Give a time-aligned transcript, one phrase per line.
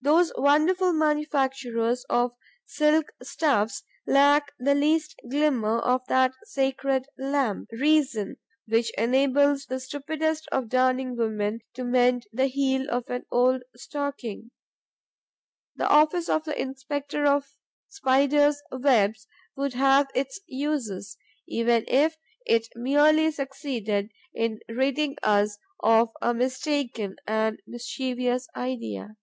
[0.00, 2.30] Those wonderful manufacturers of
[2.64, 8.36] silk stuffs lack the least glimmer of that sacred lamp, reason,
[8.66, 14.52] which enables the stupidest of darning women to mend the heel of an old stocking.
[15.74, 17.52] The office of inspector of
[17.88, 19.26] Spiders' webs
[19.56, 22.16] would have its uses, even if
[22.46, 29.16] it merely succeeded in ridding us of a mistaken and mischievous idea.